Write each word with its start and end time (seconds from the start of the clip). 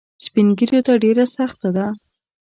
سپین 0.25 0.47
ږیرو 0.57 0.79
ته 0.87 0.93
ډېره 1.03 1.25
سخته 1.37 1.69
ده. 1.75 1.87